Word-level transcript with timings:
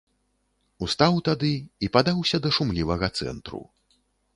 Устаў 0.87 1.21
тады 1.29 1.53
і 1.85 1.93
падаўся 1.99 2.37
да 2.47 2.57
шумлівага 2.59 3.15
цэнтру. 3.23 3.61